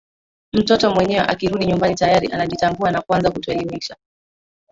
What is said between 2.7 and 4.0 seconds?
na kuanza kutuelimisha